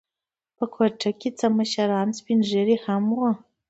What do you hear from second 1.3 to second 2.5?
څه مشران سپین